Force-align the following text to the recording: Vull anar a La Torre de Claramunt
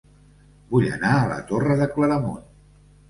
Vull 0.71 0.87
anar 0.95 1.11
a 1.19 1.29
La 1.33 1.37
Torre 1.53 1.77
de 1.83 1.89
Claramunt 1.93 2.43